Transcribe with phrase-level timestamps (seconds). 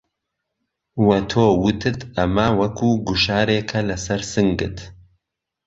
[1.07, 4.77] وە تۆ وتت ئەمە وەکوو گوشارێکه لەسەر سنگت